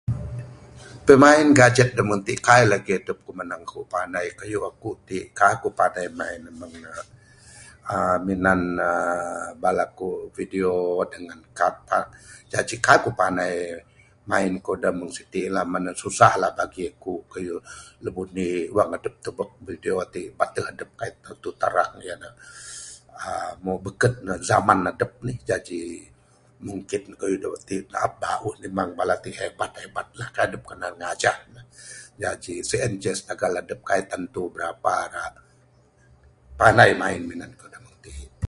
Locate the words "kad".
11.59-11.75, 11.89-12.05